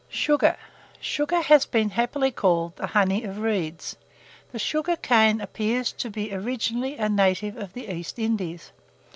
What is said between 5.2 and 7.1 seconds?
appears to be originally a